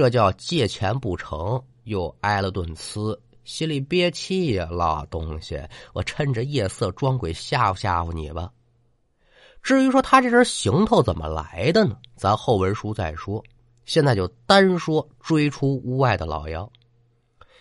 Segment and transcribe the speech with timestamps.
[0.00, 3.14] 这叫借钱不成，又挨了顿呲，
[3.44, 4.66] 心里憋气呀！
[4.70, 8.50] 老东西，我趁着夜色装鬼吓唬吓唬你吧。
[9.62, 11.98] 至于说他这身行头怎么来的呢？
[12.16, 13.44] 咱后文书再说。
[13.84, 16.66] 现在就单说追出屋外的老妖。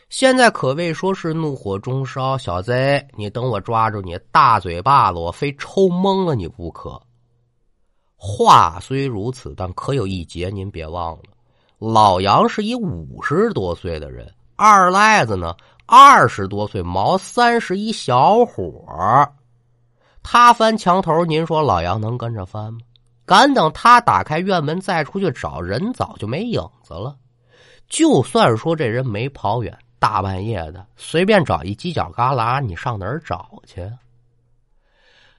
[0.08, 7.02] 现在可谓说是怒火中烧，小贼，你等我抓住你大嘴巴子，我非抽懵了你不可。
[8.16, 11.24] 话虽如此，但可有一节，您别忘了，
[11.80, 15.56] 老杨是一五十多岁的人，二赖子呢
[15.86, 18.86] 二十多岁，毛三十一小伙
[20.22, 22.80] 他翻墙头，您说老杨能跟着翻吗？
[23.26, 27.16] 敢等他打开院门再出去找人，早就没影子了。
[27.88, 33.90] 就算说这人没跑远，大半夜的随便找一犄角旮旯，你上哪儿找去？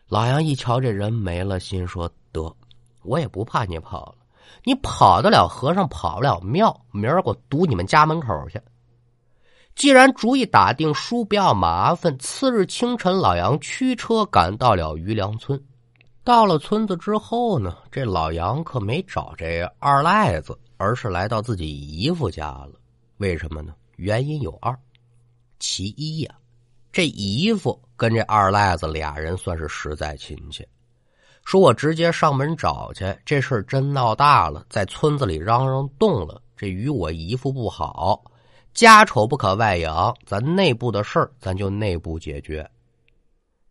[0.09, 2.51] 老杨一瞧这人没了，心说得，
[3.03, 4.20] 我也不怕你跑了，
[4.65, 8.61] 你跑得了和尚跑不了庙，明儿我堵你们家门口去。
[9.75, 12.19] 既然主意打定，叔不要麻烦。
[12.19, 15.63] 次日清晨，老杨驱车赶到了余梁村。
[16.23, 22.73] 到了村子之后呢，这老杨可没找这二赖子，而是来到自己姨父家了。
[23.17, 23.73] 为什么呢？
[23.97, 24.79] 原因有二：
[25.59, 26.35] 其一呀，
[26.93, 30.67] 这姨父跟这二赖子俩人算是实在亲戚。
[31.45, 38.23] 说我直接上门找去，这事儿真闹大了，在村子里嚷嚷动了，这与我姨父不好。
[38.73, 42.69] 家丑不可外扬，咱内部的事儿咱就内部解决。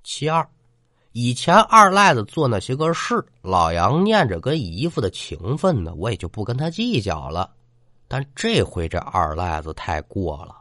[0.03, 0.45] 其二，
[1.14, 7.50] 以前二赖子做那些个事，老杨念着跟姨父的情分呢，我也就不跟他计较了。
[8.09, 10.59] 但这回这二赖子太过了，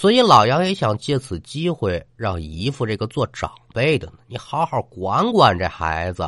[0.00, 6.26] 所以老杨也想借此机会让姨父这个做长辈的呢，你好好管管这孩子，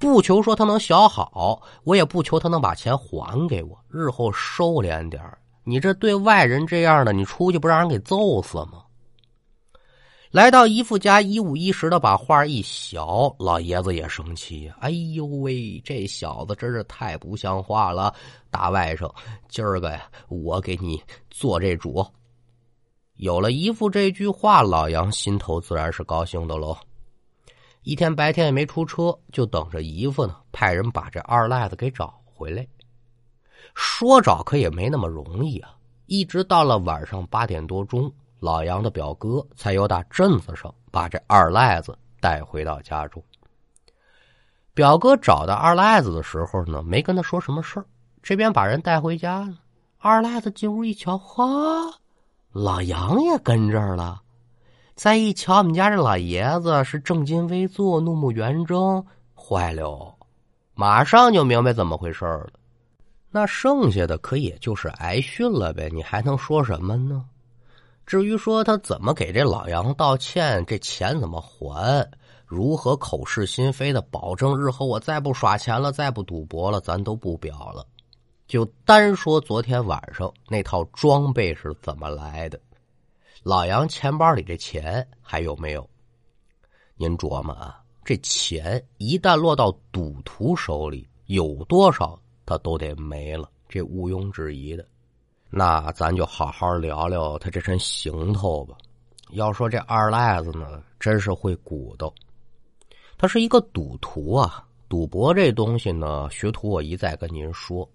[0.00, 5.22] 不求说他能小好，我也不求他能把钱还给我，日后收敛点。
[5.62, 8.82] 你这对外人这样的，你出去不让人给揍死吗？
[10.32, 14.68] 来到姨父家，一五一十的把话一小，老爷子也生气。
[14.80, 18.12] 哎呦喂，这小子真是太不像话了！
[18.50, 19.08] 大外甥，
[19.48, 22.04] 今儿个呀，我给你做这主。
[23.16, 26.76] 有了姨父这句话，老杨心头自然是高兴的喽。
[27.82, 32.66] 一天白天也没出车，就等着姨父呢，派人把这二赖子给找回来。
[33.74, 35.76] 说找可也没那么容易啊！
[36.06, 43.22] 一直到了晚上八点多钟，老杨的表哥才由打镇子上把这二赖子带回到家中。
[44.74, 47.86] 表哥找到二赖子的时候呢，没跟他说什么事儿，
[48.22, 49.58] 这边把人带回家呢。
[49.98, 51.44] 二赖子进屋一瞧，哈，
[52.54, 54.20] 老杨也跟这儿了。
[54.94, 59.04] 再一瞧，我们家这老爷子是正襟危坐，怒目圆睁，
[59.34, 60.14] 坏了，
[60.72, 62.46] 马上就明白怎么回事了。
[63.32, 67.24] 那剩下的可也就是挨训了呗，你还能说什么呢？
[68.06, 72.08] 至于说他怎么给这老杨道歉，这钱怎么还，
[72.46, 77.84] 如何口是心非的保证日后我再不耍钱了，再不赌博了，咱都不表了。
[78.46, 82.60] 就单说昨天晚上那套装备是怎么来的，
[83.42, 85.88] 老杨钱包里这钱还有没有？
[86.96, 92.20] 您琢磨啊，这钱一旦落到赌徒手里，有多少？
[92.46, 94.86] 他都得没了，这毋庸置疑的。
[95.48, 98.76] 那咱就好好聊聊他这身行头吧。
[99.30, 102.12] 要说这二赖子呢，真是会鼓捣。
[103.16, 107.88] 他是一个赌徒啊，赌博这东西呢，学徒我一再跟您说，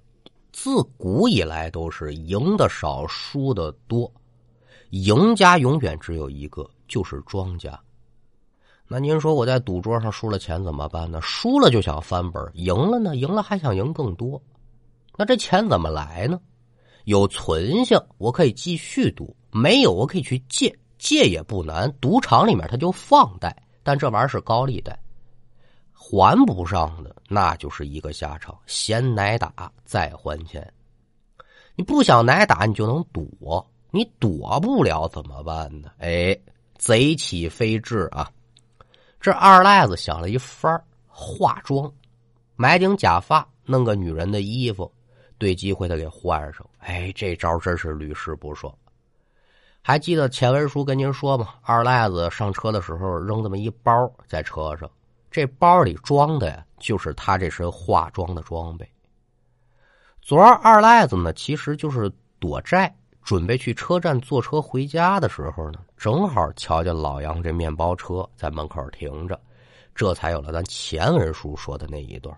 [0.52, 4.12] 自古以来都是赢的少，输的多。
[4.92, 7.80] 赢家永远只有一个，就是庄家。
[8.88, 11.22] 那您说我在赌桌上输了钱怎么办呢？
[11.22, 13.16] 输了就想翻本，赢了呢？
[13.16, 14.42] 赢了还想赢更多。
[15.16, 16.40] 那这钱怎么来呢？
[17.06, 21.92] 有存性，我可以继续赌；没有，我可以去借，借也不难。
[22.02, 25.00] 赌场里面他就放贷，但这玩意儿是高利贷，
[26.02, 30.74] 还不上的那就是一个下场，先挨打再还钱。
[31.76, 35.92] 你不想挨打，你就能躲，你躲不了怎么办呢？
[36.00, 36.36] 哎，
[36.78, 38.32] 贼起飞智啊！
[39.20, 41.92] 这二赖子想了一番儿，化妆，
[42.56, 44.92] 买顶假发，弄个女人的衣服，
[45.38, 46.66] 对机会的给换上。
[46.80, 48.74] 哎，这招真是屡试不爽。
[49.82, 51.56] 还记得前文书跟您说吗？
[51.62, 54.90] 二赖子上车的时候扔这么一包在车上，
[55.32, 58.90] 这包里装的呀，就是他这身化妆的装备。
[60.22, 62.94] 昨儿二赖子呢，其实就是躲债。
[63.22, 69.40] 准备去车站坐车回家的时候呢，正好瞧见老杨这面包车在门口停着，
[69.94, 72.36] 这才有了咱前文书说的那一段。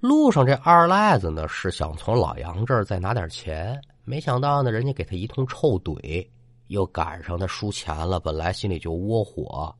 [0.00, 6.26] 路上这二赖子呢是想从老杨这儿再拿点钱，没想到呢人家给他一通臭怼，
[6.68, 9.72] 又赶上他输钱了，本来心里就窝火，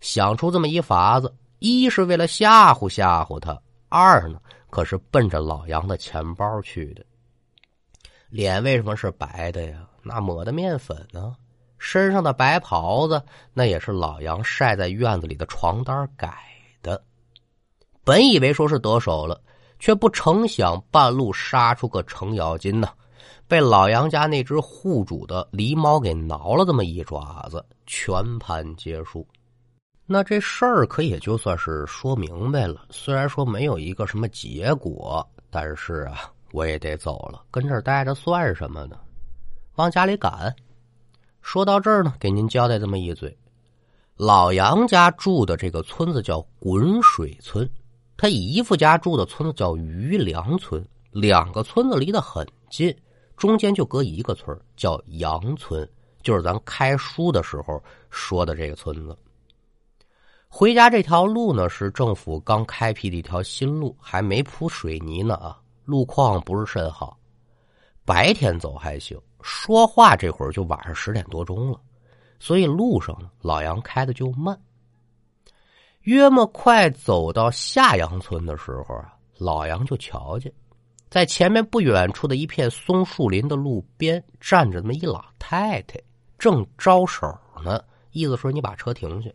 [0.00, 4.40] 想出这么一法子，一是为了吓唬吓唬他，二呢
[4.70, 7.04] 可是奔着老杨的钱包去的。
[8.28, 9.86] 脸为什么是白的呀？
[10.02, 11.34] 那抹的面粉呢？
[11.78, 13.22] 身上的白袍子
[13.52, 16.38] 那也是老杨晒在院子里的床单改
[16.82, 17.02] 的。
[18.04, 19.40] 本以为说是得手了。
[19.78, 22.88] 却不成想，半路杀出个程咬金呢，
[23.46, 29.28] 被老杨家那只护主的狸猫给挠了这么一爪子，全盘皆输。
[30.08, 32.86] 那这事儿可也就算是说明白了。
[32.90, 38.96] 虽然说没有一个什么结果，但是啊，我也得走了，跟这儿待着算什么呢？
[39.74, 40.54] 往家里赶。
[41.42, 43.36] 说到这儿呢，给您交代这么一嘴：
[44.16, 47.68] 老杨家住的这个村子叫滚水村。
[48.16, 52.96] 他姨父家住的村子叫余梁村，两个村子离得很近，
[53.36, 55.88] 中间就隔一个村叫杨村，
[56.22, 59.16] 就是咱开书的时候说的这个村子。
[60.58, 67.14] 回家这条路呢，是政府刚开辟的一条新路，还没铺水泥呢啊，路况不是甚好。
[68.06, 71.78] 白天走还行，说话这会儿就晚上十点多钟了，
[72.40, 74.58] 所以路上老杨开的就慢。
[76.04, 80.50] 约莫快走到下杨村的时候啊，老杨就瞧见，
[81.10, 86.00] 在前面不远处的一片松树林的路边站着那么一老太太，
[86.38, 87.26] 正招手
[87.62, 89.30] 呢，意思说你把车停下。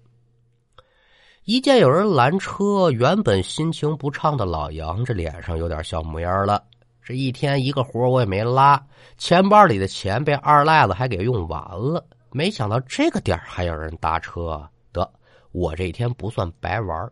[1.45, 6.63] 一见有人拦车，原本心情不畅的老杨这脸上有点笑模样了。
[7.01, 8.79] 这一天一个活我也没拉，
[9.17, 14.63] 钱包里的钱被二赖子还给用完了，没想到这个点还有人搭车。
[14.93, 15.11] 得
[15.51, 17.11] 我这一天不算白玩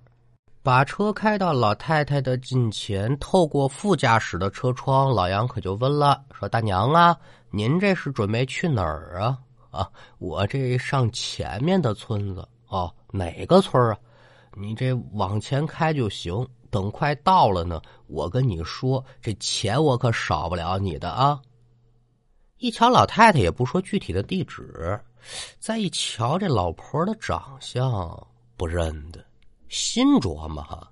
[0.61, 7.17] 把车开到老太太的近前，透过副驾驶的车窗，老杨可就问了：“说大娘啊，
[7.49, 9.39] 您这是准备去哪儿啊？
[9.71, 9.89] 啊，
[10.19, 13.97] 我这上前面的村子哦，哪个村啊？
[14.59, 16.47] 你这往前开就行。
[16.71, 21.41] 等快到了呢，我跟你说，这钱我可少不了你的啊。”
[22.57, 24.99] 一瞧老太太也不说具体的地址，
[25.57, 28.27] 再一瞧这老婆的长相。
[28.55, 29.19] 不认得，
[29.67, 30.91] 心琢磨哈，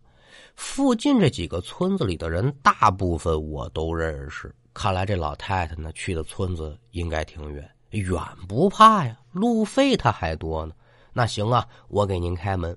[0.55, 4.51] 附近这几个村子里的人，大部分我都认识。
[4.73, 10.73] 看来这老太太呢，去的村子应该挺远，远不怕呀，路费她还多呢。
[11.13, 12.75] 那行啊，我给您开门。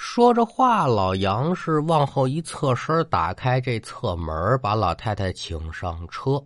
[0.00, 6.40] 说着话，老杨是往后一侧身，打开这侧门，把老太太请上车。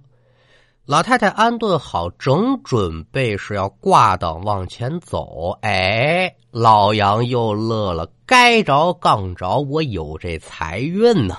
[0.87, 11.37] 老太太安顿好，正准备是要挂档往前走，哎，老杨又乐了，该着杠着，我有这财运呢，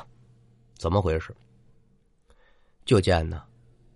[0.78, 1.36] 怎么回事？
[2.86, 3.42] 就见呢，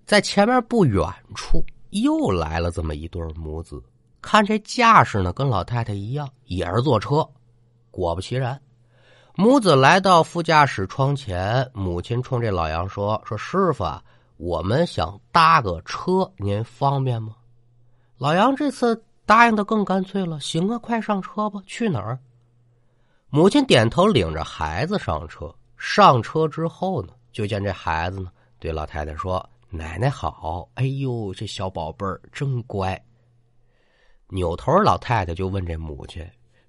[0.08, 3.80] 在前面不远处又来了这么一对母子，
[4.24, 7.24] 看这架势呢，跟老太太一样，也是坐车。
[7.98, 8.62] 果不其然，
[9.34, 14.04] 母子来到副驾驶窗前，母亲冲这老杨说：“说师傅。”啊。
[14.38, 17.36] 我们想搭个车，您方便吗？
[18.20, 20.40] 老杨这次答应的更干脆了。
[20.40, 21.60] 行啊，快上车吧。
[21.66, 22.20] 去哪儿？
[23.32, 25.52] 母亲点头，领着孩子上车。
[25.76, 28.30] 上车之后呢，就见这孩子呢，
[28.60, 33.04] 对老太太说：“奶奶好。”哎呦，这小宝贝儿真乖。
[34.28, 36.24] 扭头，老太太就问这母亲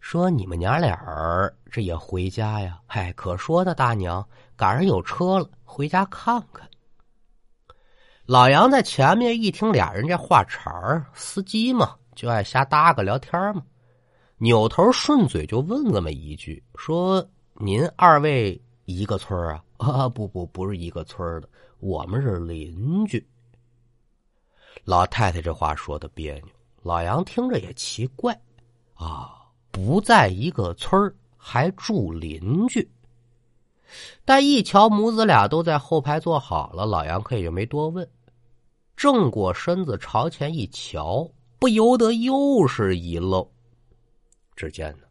[0.08, 6.66] 说：“你们娘俩儿这也回家呀？”嗨，可说的，大娘赶上有车了，回家看看。
[8.24, 13.62] 老杨在前面一听俩人这话茬儿，司机嘛就爱瞎搭个聊天嘛，
[14.38, 17.22] 扭头顺嘴就问这么一句：“说
[17.56, 21.48] 您二位一个村啊？”“啊，不不，不是一个村的，
[21.80, 23.22] 我们是邻居。”
[24.86, 26.46] 老太太这话说的别扭，
[26.82, 28.32] 老杨听着也奇怪
[28.94, 29.37] 啊，
[29.70, 32.90] 不在一个村还住邻居。
[34.24, 38.06] 但一瞧母子俩都在后排坐好了，老杨可也就没多问。
[38.96, 43.46] 正过身子朝前一瞧，不由得又是一愣。
[44.56, 45.04] 只见呢，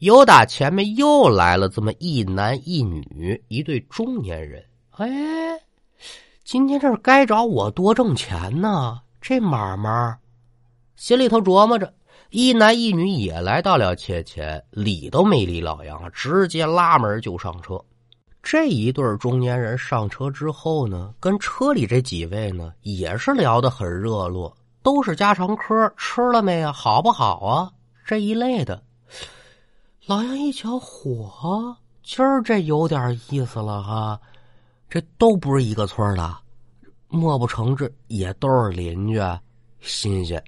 [0.00, 4.62] 有打前面又来了这么一男一女一对中年人。
[4.90, 5.08] 哎，
[6.44, 9.00] 今天这是该找我多挣钱呢？
[9.20, 10.18] 这买卖，
[10.96, 11.94] 心里头琢磨着。
[12.30, 17.76] 一男一女也来到了切前，理都没理老杨，直接拉门就上车。
[18.40, 26.72] 这一对中年人上车之后呢，跟车里这几位呢也是聊得很热络，都是家常嗑，吃了没啊？
[26.72, 27.72] 好不好啊？
[28.06, 28.80] 这一类的。
[30.06, 34.20] 老杨一瞧，火，今儿这有点意思了哈。
[34.88, 36.36] 这都不是一个村的，
[37.08, 39.20] 莫不成这也都是邻居？
[39.80, 40.40] 新鲜！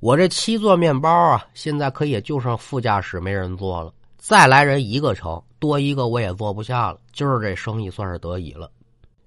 [0.00, 6.98] 我这七座面包啊，现在可也就剩副驾驶没人坐了，再来人一个成，多一个我也坐不下了。
[7.12, 8.70] 今儿这生意算是得以了。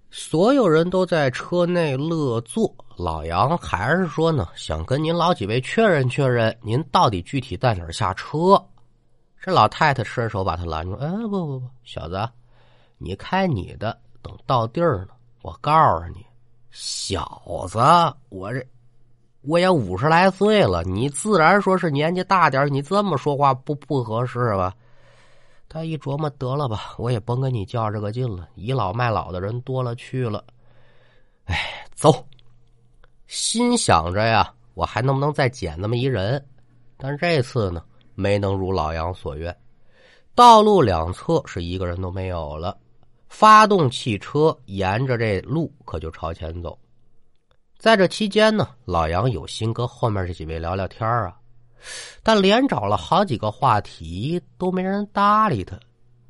[0.09, 8.59] 所有人都在车内乐坐，老杨还是说呢，想跟您老几位确认确认，您到底具体在哪儿下车？
[9.39, 12.27] 这老太太伸手把他拦住，哎，不不不，小子，
[12.97, 15.09] 你开你的，等到地儿呢，
[15.43, 16.25] 我告诉你，
[16.71, 17.77] 小子，
[18.29, 18.65] 我这。
[19.43, 24.73] 我也五十来岁了，你自然说是年纪大点你这么说话不不合适吧？
[25.67, 28.47] 他一琢磨，得了吧，我也甭跟你较这个劲了。
[28.55, 30.43] 倚老卖老的人多了去了，
[31.45, 32.25] 哎，走。
[33.27, 36.43] 心想着呀，我还能不能再捡那么一人？
[36.95, 37.83] 但这次呢，
[38.15, 39.55] 没能如老杨所愿。
[40.35, 42.77] 道路两侧是一个人都没有了，
[43.27, 46.77] 发动汽车，沿着这路可就朝前走。
[47.83, 51.37] 在这期间呢，老杨有心跟后面这几位聊聊天啊，
[52.23, 55.77] 但连找了好几个话题都没人搭理他，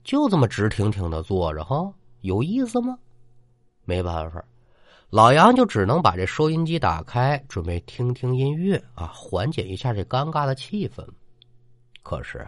[0.03, 2.97] 就这么直挺挺的坐着哈，有意思吗？
[3.85, 4.43] 没办法，
[5.11, 11.07] 老杨就只能把这收音机打开，准备听听音乐啊，缓解一下这尴尬的气氛。
[12.01, 12.47] 可是，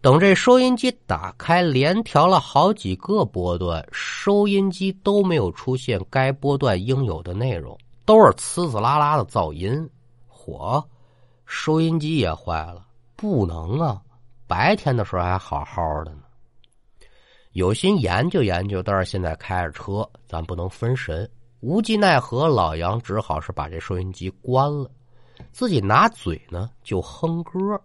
[0.00, 7.78] 等这收音机打开，连调了好几个波段，收音机都没有出现该波段应有的内容。
[8.04, 9.88] 都是呲呲啦啦的噪音，
[10.26, 10.84] 火，
[11.46, 14.00] 收音机也坏了，不能啊！
[14.46, 16.22] 白天的时候还好好的呢。
[17.52, 21.28] 有心研究研究，但是现在开着车，咱不能分神。
[21.60, 24.90] 无计奈何，老杨只好是把这收音机关了，
[25.50, 27.80] 自己拿嘴呢就哼歌。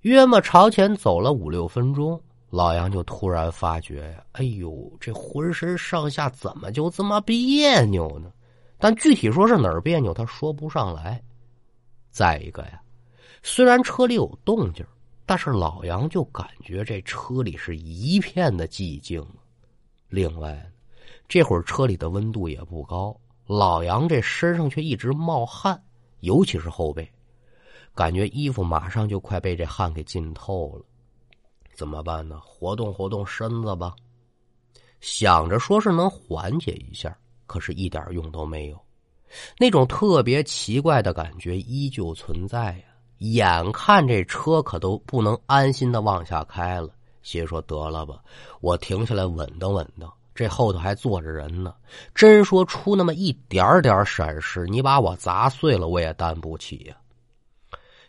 [0.00, 2.18] 约么朝前走了五六分钟，
[2.48, 8.32] 老杨就突然发觉呀，哎呦，这浑身上下怎么就这么别扭呢？
[8.80, 11.22] 但具体说是哪儿别扭，他说不上来。
[12.10, 12.80] 再一个呀，
[13.42, 14.84] 虽然车里有动静，
[15.26, 19.24] 但是老杨就感觉这车里是一片的寂静。
[20.08, 20.68] 另外，
[21.28, 23.14] 这会儿车里的温度也不高，
[23.46, 25.80] 老杨这身上却一直冒汗，
[26.20, 27.08] 尤其是后背，
[27.94, 30.84] 感觉衣服马上就快被这汗给浸透了。
[31.74, 32.40] 怎么办呢？
[32.40, 33.94] 活动活动身子吧，
[35.00, 37.16] 想着说是能缓解一下。
[37.50, 38.80] 可是，一点用都没有，
[39.58, 42.84] 那种特别奇怪的感觉依旧存在呀。
[43.18, 46.90] 眼看这车可都不能安心的往下开了，
[47.22, 48.22] 心说得了吧，
[48.60, 50.08] 我停下来稳当稳当。
[50.32, 51.74] 这后头还坐着人呢，
[52.14, 56.96] 真说出那么一点点闪失，你把我砸碎了，我也担不起呀。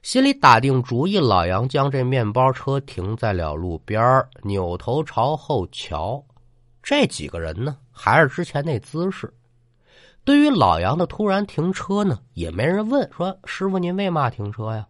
[0.03, 6.23] 心里打定主意，老杨将这面包车停在了路边扭头朝后瞧。
[6.83, 9.31] 这几个人呢，还是之前那姿势。
[10.23, 14.87] 对于老杨的突然停车呢，也没人问说：“师傅，您为嘛停车呀？”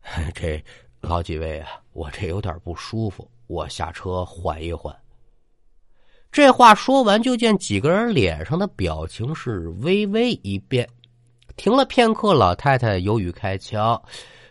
[0.34, 0.64] 这
[1.02, 4.96] 老几位啊，我这有点不舒服，我下车缓一缓。
[6.30, 10.88] 这话说完，就见几个人脸上的表情是微微一变。
[11.56, 14.02] 停了片刻，老太太犹豫开腔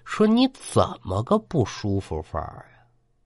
[0.06, 2.64] 说：“你怎么个不舒服法儿？”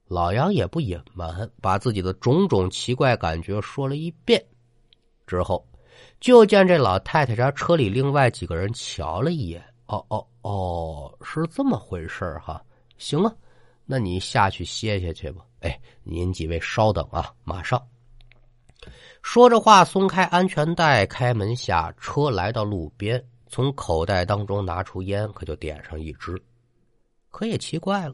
[0.07, 4.43] 老杨也不隐瞒，把自己的种种奇怪感觉说了一遍。
[5.25, 5.65] 之后，
[6.19, 12.63] 就见这老太太家车里另外几个人瞧了一眼，哦哦哦，是这么回事哈。
[12.97, 13.33] 行啊，
[13.85, 15.43] 那你下去歇歇去吧。
[15.61, 17.81] 哎，您几位稍等啊，马上。
[19.23, 26.39] 说着话，松开安全带，开门下车，来到路边，从口袋当中拿出烟，可就点上一支。
[27.31, 28.13] 可也奇怪了。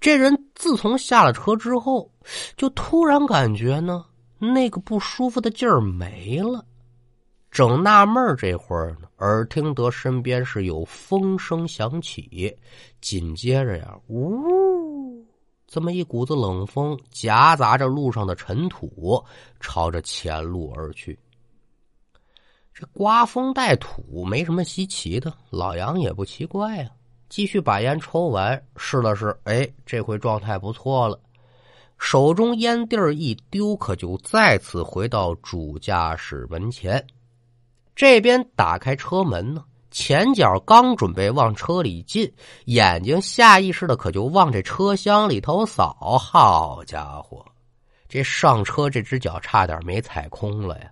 [0.00, 2.10] 这人自从下了车之后，
[2.56, 4.04] 就突然感觉呢，
[4.38, 6.64] 那个不舒服的劲儿没了。
[7.50, 12.54] 正纳闷这会儿呢，耳听得身边是有风声响起，
[13.00, 15.24] 紧接着呀，呜，
[15.66, 19.24] 这么一股子冷风夹杂着路上的尘土，
[19.58, 21.18] 朝着前路而去。
[22.74, 26.90] 这刮风带土没什么稀奇的，老杨也不奇怪呀。
[27.28, 31.18] 继续把烟抽完，试了试，哎，这回状态不错了。
[31.98, 37.04] 手中烟蒂儿一丢，可就再次回到主驾驶门前。
[37.94, 42.30] 这边打开车门呢，前脚刚准备往车里进，
[42.66, 46.18] 眼睛下意识的可就往这车厢里头扫。
[46.18, 47.42] 好家伙，
[48.08, 50.90] 这上车这只脚差点没踩空了呀！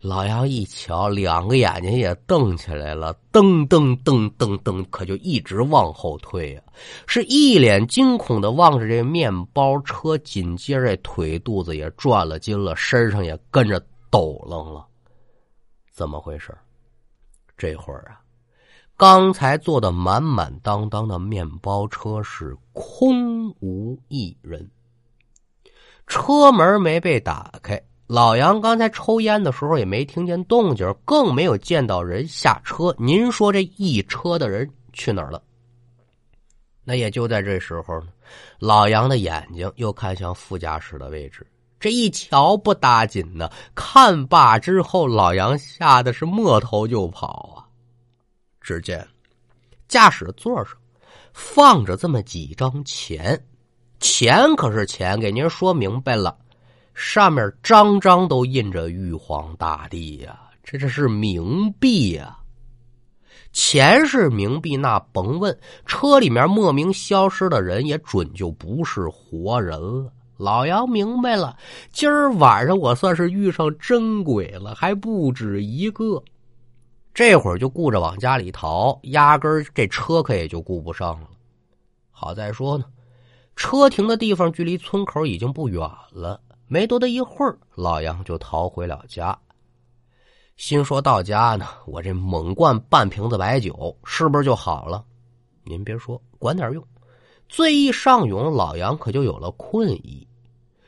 [0.00, 6.64] 老杨一瞧，两个眼睛也瞪起来了，噔噔噔噔噔，可就一直往后退啊，
[7.06, 13.78] 是一脸惊恐的望着这面包车，紧接着腿肚子也转了筋了，身上也跟着
[14.10, 14.86] 抖楞了。
[15.92, 16.56] 怎么回事？
[17.58, 18.24] 这会儿啊，
[18.96, 24.70] 刚才坐的满满当当的面包车是空无一人，
[26.06, 27.78] 车门没被打开。
[28.10, 32.92] 老杨刚才抽烟的时候也没听见动静，更没有见到人下车。
[32.98, 35.40] 您说这一车的人去哪儿了？
[36.82, 38.08] 那也就在这时候呢，
[38.58, 41.46] 老杨的眼睛又看向副驾驶的位置，
[41.78, 43.48] 这一瞧不打紧呢。
[43.76, 47.62] 看罢之后，老杨吓得是摸头就跑啊！
[48.60, 49.06] 只见
[49.86, 50.74] 驾驶座上
[51.32, 53.40] 放着这么几张钱，
[54.00, 56.36] 钱可是钱，给您说明白了。
[57.02, 62.38] 上面张张都印着玉皇大帝呀，这这是冥币呀，
[63.52, 70.12] 钱是冥币，那甭问，车里面莫名消失的人也准就不是活人了。
[70.36, 71.56] 老杨明白了，
[71.90, 76.22] 今儿晚上我算是遇上真鬼了，还不止一个。
[77.14, 81.28] 这会儿就顾着往家里逃，压根儿这车可也就顾不上了。
[82.10, 82.84] 好在说呢，
[83.56, 85.80] 车停的地方距离村口已经不远
[86.12, 86.38] 了。
[86.72, 89.36] 没多大一会儿，老杨就逃回了家。
[90.56, 95.04] 心说到家呢，我这猛灌半瓶子白酒，是不是就好了？
[95.64, 96.86] 您别说，管点用。
[97.48, 100.24] 醉意上涌，老杨可就有了困意。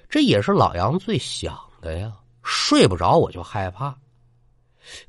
[0.09, 2.13] 这也是老杨最想的呀。
[2.45, 3.93] 睡不着，我就害怕。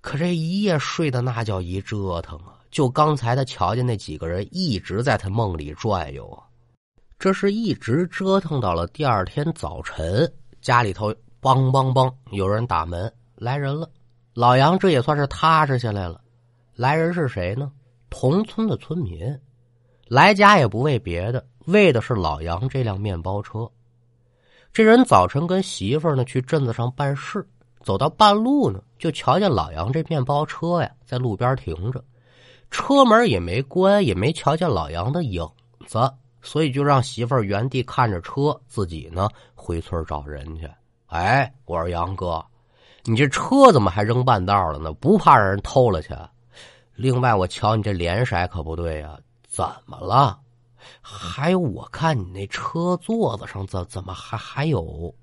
[0.01, 2.57] 可这一夜睡的那叫一折腾啊！
[2.71, 6.41] 就刚才他瞧见那几个人一直在他梦里转悠啊，
[7.19, 10.27] 这是一直折腾到了第二天早晨。
[10.63, 13.89] 家里头梆梆梆，有人打门，来人了。
[14.33, 16.21] 老杨这也算是踏实下来了。
[16.73, 17.69] 来人是谁呢？
[18.09, 19.37] 同村的村民。
[20.07, 23.69] 来家也不为别的，为的是老杨这辆面包车。
[24.71, 27.45] 这人早晨跟媳妇呢去镇子上办事，
[27.81, 32.01] 走到半路呢，就瞧见老杨这面包车呀在路边停着，
[32.71, 35.45] 车门也没关，也没瞧见老杨的影
[35.85, 35.99] 子。
[36.43, 40.69] 所以就让媳妇儿原地看着车，自己呢回村找人去。
[41.07, 42.45] 哎，我说杨哥，
[43.05, 44.91] 你这车怎么还扔半道了呢？
[44.93, 46.09] 不怕让人偷了去？
[46.95, 50.39] 另外，我瞧你这脸色可不对呀，怎么了？
[51.01, 55.15] 还有，我看你那车座子上怎怎么还还有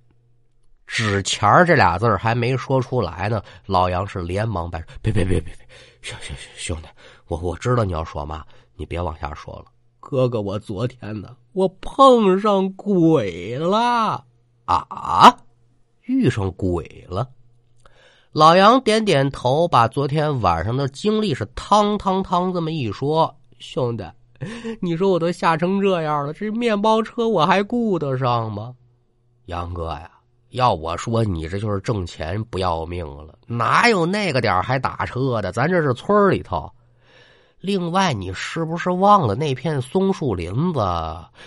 [0.87, 3.43] 纸钱这俩字还没说出来呢。
[3.67, 5.69] 老杨是连忙摆手：“别别别别别，
[6.01, 6.89] 行行行，兄弟，
[7.27, 9.67] 我我知道你要说嘛，你别往下说了。”
[10.11, 14.25] 哥哥，我昨天呢，我碰上鬼了
[14.65, 15.37] 啊！
[16.03, 17.29] 遇上鬼了。
[18.33, 23.33] 老杨点点头，把昨天晚上的经历是汤汤汤这么一说。
[23.61, 24.05] 兄弟，
[24.81, 28.75] 你说我都吓成这样了，这面包车我还顾得上吗？
[29.47, 30.11] 杨哥呀，
[30.49, 35.53] 要我说，你这就是挣钱不要命了，哪有那个点还打车的？
[35.53, 36.69] 咱这是村里头。
[37.61, 40.81] 另外，你是不是忘了那片松树林子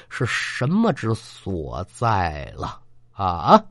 [0.09, 2.79] 是什么之所在了
[3.13, 3.63] 啊？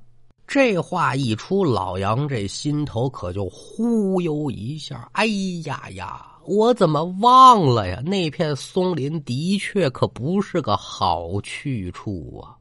[0.44, 5.08] 这话一出，老杨这心头可就忽悠一下。
[5.12, 5.24] 哎
[5.64, 8.02] 呀呀，我怎么忘了呀？
[8.04, 12.58] 那片松林的确可不是个好去处啊！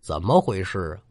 [0.00, 1.04] 怎么回事啊？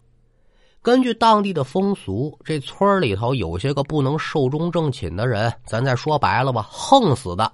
[0.81, 7.49] 根据当地的风俗，这村里头有些个不能寿终正寝的人，咱再说白了吧，横死的。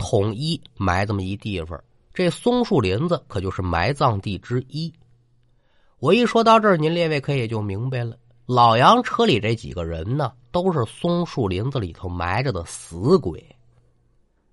[0.00, 1.78] 统一埋这么一地方，
[2.14, 4.90] 这松树林子可就是埋葬地之一。
[5.98, 8.16] 我一说到这儿，您列位可也就明白了。
[8.46, 13.44] 老杨车里这几个人呢，都是松树林子里头埋着的死鬼。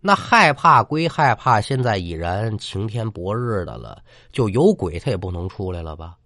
[0.02, 6.18] 那害怕归害怕，现在已然晴天博日的了，就有鬼他也不能出来了吧？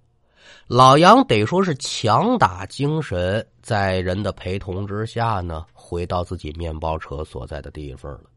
[0.68, 8.31] 老杨得说是强打精神，在人的陪同之下呢，回到自己面包车所在的地方了。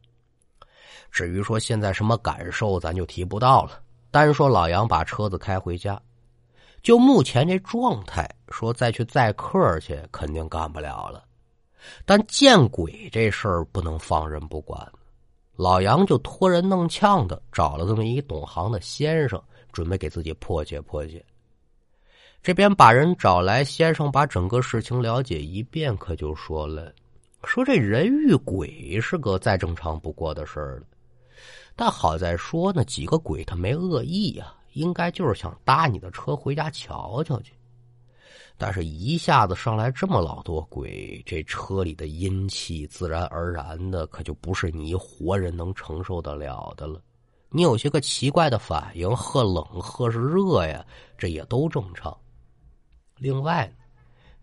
[1.14, 3.80] 至于说现在什么感受，咱就提不到了。
[4.10, 6.00] 单说老杨把车子开回家，
[6.82, 11.22] 就目前这状态，说再去载客去，肯定干不了了。
[12.04, 14.90] 但见鬼这事儿不能放任不管，
[15.54, 21.24] 老杨就托人弄呛的找了这么一懂行的先生，准备给自己破解破解。
[22.42, 26.92] 这边把人找来，先生把整个事情了解一遍，可就说了
[27.44, 30.86] ：“说这人遇鬼是个再正常不过的事儿了。”
[31.76, 37.52] 但好在说呢，几个鬼他没恶意呀，应该就是想搭你的车回家瞧瞧去。
[38.56, 47.00] 但是，一下子上来这么老多鬼，这车里的阴气自然而然的可就不是你一活人能承受得了的了。
[47.50, 50.86] 你有些个奇怪的反应，喝冷喝是热呀，
[51.18, 52.16] 这也都正常。
[53.16, 53.72] 另外，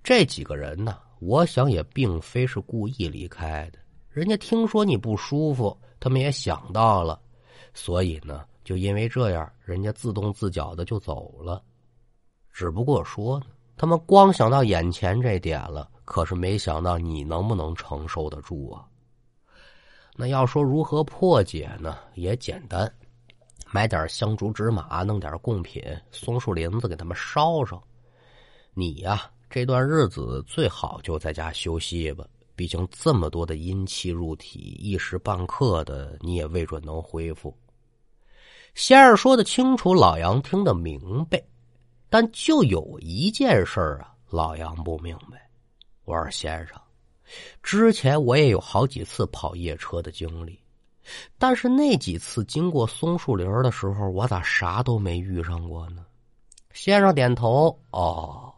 [0.03, 3.79] 这几个人呢，我想也并非是故意离开的。
[4.11, 7.17] 人家听说你不舒服，他们也想到了，
[7.73, 11.63] 所以呢，就因为这样，人家自动自觉的就走了。
[12.51, 13.45] 只不过说呢，
[13.77, 18.85] 他们光想到眼前这点了，可是没想到你能不能承受得住啊？
[20.17, 21.97] 那要说如何破解呢？
[22.15, 22.93] 也简单，
[23.71, 27.81] 买点香烛纸马，弄点贡品，松树林子给他们烧烧。
[28.73, 32.25] 你呀，这段日子最好就在家休息吧。
[32.55, 37.55] 毕竟这么多的阴气入体，一时半刻的你也未准能恢复。
[38.75, 41.41] 先生说的清楚，老杨听得明白，
[42.09, 45.49] 但就有一件事啊，老杨不明白。
[46.05, 46.79] 我说先生，
[47.61, 50.59] 之前我也有好几次跑夜车的经历，
[51.37, 56.05] 但是那几次经过松树林的时候，我咋啥都没遇上过呢？
[56.73, 58.53] 先生点头，哦。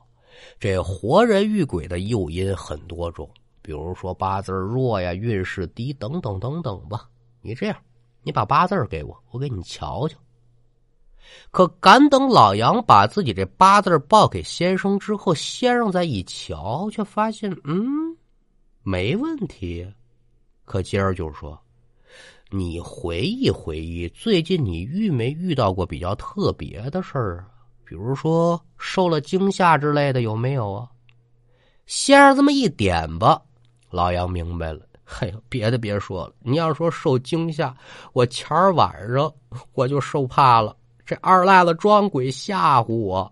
[0.60, 3.30] 这活人遇鬼的诱因很多种，
[3.64, 7.10] 比如说八字弱呀、运势低等等等等吧。
[7.42, 7.76] 你这样，
[8.22, 10.16] 你把八字给我，我给你瞧瞧。
[11.50, 18.16] 可敢等老杨把自己这八字报给先生之后，先生再一瞧，却发现，嗯，
[18.84, 19.90] 没问题。
[20.66, 21.58] 可今儿就是说，
[22.50, 27.48] 你回忆回忆，最近你遇没遇到过比较特别的事儿啊？
[27.86, 30.90] 比如说受了惊吓之类的有没有啊？
[31.86, 33.42] 先生这么一点吧，
[33.94, 34.82] 老杨明白了。
[35.20, 37.76] 哎呦，别的别说了，你要说受惊吓，
[38.14, 39.32] 我前儿晚上
[39.74, 40.76] 我就受怕了。
[41.06, 43.32] 这二赖子装鬼吓唬我。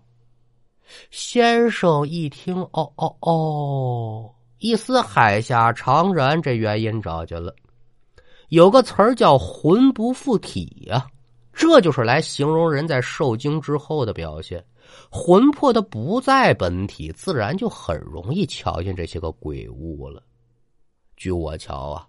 [1.10, 7.52] 先生一听，哦哦哦，一丝海下常然，这原因找见了。
[8.50, 11.04] 有个词儿叫魂不附体呀。
[11.54, 14.64] 这就是来形容人在受惊之后的表现，
[15.10, 20.22] 魂魄的不在本体，自然就很容易瞧见这些个鬼物了。
[21.22, 22.04] 据我瞧啊，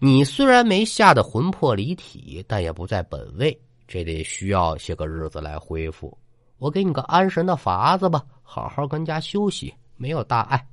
[0.00, 6.18] 你虽然没吓得魂魄离体，但也不在本位，这得需要些个日子来恢复。
[6.58, 10.66] 我给你个安神的法子吧，好好跟家休息，没有大碍。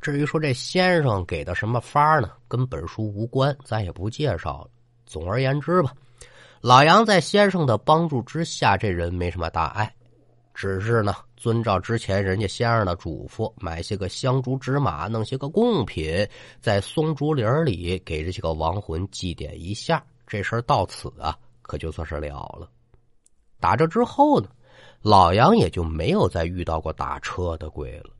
[0.00, 4.70] 至于说这先生给的什么法呢，跟本书无关，咱也不介绍了。
[5.06, 5.92] 总而言之吧。
[6.60, 9.94] 老杨在先生的帮助之下，这人没什么大碍，
[10.52, 16.28] 只是呢，遵照之前人家先生的嘱咐，买些个香烛纸马，弄些个贡品，
[16.60, 20.04] 在松竹林里给这些个亡魂祭奠一下。
[20.26, 22.68] 这事儿到此啊，可就算是了了。
[23.58, 24.50] 打这之后呢，
[25.00, 28.10] 老杨也就没有再遇到过打车的鬼了。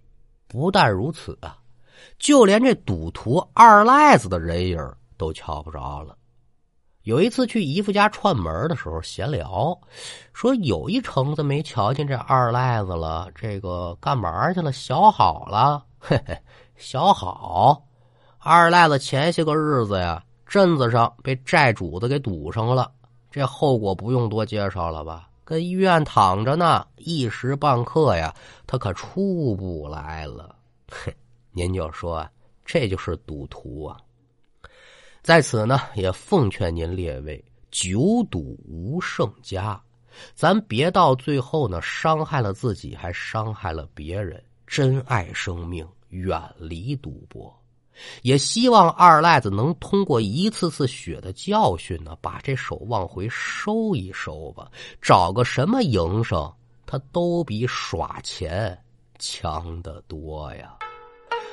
[0.48, 1.59] 不但如此啊，
[2.18, 4.78] 就连这赌徒二赖子的人影
[5.18, 6.16] 都瞧不着了。
[7.02, 9.78] 有一次去姨夫家串门的时候，闲聊，
[10.34, 14.70] 说有一橙子没瞧见这二赖子了，这个干嘛去了？
[14.70, 16.38] 小好了， 嘿嘿，
[16.76, 17.82] 小好。
[18.38, 22.92] 二赖子前些个日子呀，镇子上被债主子给堵上了，
[23.30, 25.28] 这后果不用多介绍了吧？
[25.42, 28.34] 跟医院躺着呢，一时半刻呀，
[28.66, 30.54] 他可出不来了。
[30.90, 31.16] 嘿，
[31.52, 32.28] 您就说，
[32.64, 33.96] 这就是赌徒啊。
[35.22, 39.80] 在此呢，也奉劝您列位，久赌无胜家，
[40.35, 44.42] 咱别到最后呢，伤害了自己，还伤害了别人。
[44.66, 47.52] 珍爱生命，远离赌博。
[48.22, 54.70] 也希望二赖子能通过一次次血的教训呢，把这手往回收一收吧。
[55.02, 56.50] 找个什么营生，
[56.87, 58.78] 他都比耍钱
[59.18, 60.78] 强得多呀。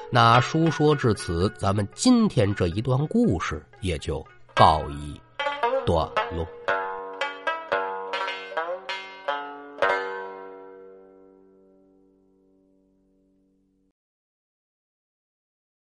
[0.10, 5.20] 那书说至此，咱们今天这一段故事也就告一
[5.86, 6.48] 段落。